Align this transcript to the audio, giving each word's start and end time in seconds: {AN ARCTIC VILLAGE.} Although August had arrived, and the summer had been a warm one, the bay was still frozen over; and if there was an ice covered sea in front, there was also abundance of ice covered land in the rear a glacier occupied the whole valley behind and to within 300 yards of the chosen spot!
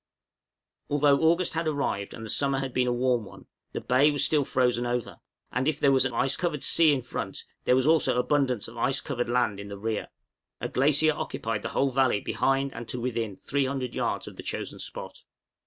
{AN 0.89 0.95
ARCTIC 0.95 1.01
VILLAGE.} 1.01 1.03
Although 1.19 1.31
August 1.31 1.53
had 1.53 1.67
arrived, 1.67 2.13
and 2.15 2.25
the 2.25 2.29
summer 2.31 2.57
had 2.57 2.73
been 2.73 2.87
a 2.87 2.91
warm 2.91 3.23
one, 3.23 3.45
the 3.73 3.81
bay 3.81 4.09
was 4.09 4.25
still 4.25 4.43
frozen 4.43 4.87
over; 4.87 5.19
and 5.51 5.67
if 5.67 5.79
there 5.79 5.91
was 5.91 6.05
an 6.05 6.13
ice 6.15 6.35
covered 6.35 6.63
sea 6.63 6.91
in 6.91 7.03
front, 7.03 7.45
there 7.65 7.75
was 7.75 7.85
also 7.85 8.17
abundance 8.17 8.67
of 8.67 8.77
ice 8.77 8.99
covered 8.99 9.29
land 9.29 9.59
in 9.59 9.67
the 9.67 9.77
rear 9.77 10.07
a 10.59 10.69
glacier 10.69 11.13
occupied 11.13 11.61
the 11.61 11.69
whole 11.69 11.91
valley 11.91 12.19
behind 12.19 12.73
and 12.73 12.87
to 12.87 12.99
within 12.99 13.35
300 13.35 13.93
yards 13.93 14.27
of 14.27 14.37
the 14.37 14.41
chosen 14.41 14.79
spot! 14.79 15.19